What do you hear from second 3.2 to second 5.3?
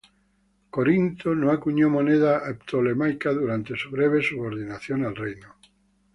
durante su breve subordinación al